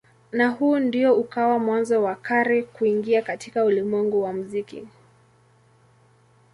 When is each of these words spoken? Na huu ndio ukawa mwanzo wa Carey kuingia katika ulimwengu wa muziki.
Na 0.31 0.49
huu 0.49 0.79
ndio 0.79 1.15
ukawa 1.15 1.59
mwanzo 1.59 2.03
wa 2.03 2.15
Carey 2.15 2.63
kuingia 2.63 3.21
katika 3.21 3.65
ulimwengu 3.65 4.23
wa 4.23 4.33
muziki. 4.33 4.87